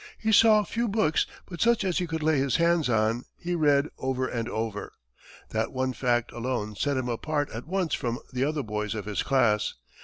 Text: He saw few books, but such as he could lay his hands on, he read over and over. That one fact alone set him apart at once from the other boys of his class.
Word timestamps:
He 0.17 0.31
saw 0.31 0.63
few 0.63 0.87
books, 0.87 1.27
but 1.45 1.61
such 1.61 1.83
as 1.83 1.99
he 1.99 2.07
could 2.07 2.23
lay 2.23 2.39
his 2.39 2.55
hands 2.55 2.89
on, 2.89 3.25
he 3.37 3.53
read 3.53 3.87
over 3.99 4.27
and 4.27 4.49
over. 4.49 4.93
That 5.49 5.71
one 5.73 5.93
fact 5.93 6.31
alone 6.31 6.75
set 6.75 6.97
him 6.97 7.07
apart 7.07 7.51
at 7.51 7.67
once 7.67 7.93
from 7.93 8.17
the 8.33 8.43
other 8.43 8.63
boys 8.63 8.95
of 8.95 9.05
his 9.05 9.21
class. 9.21 9.75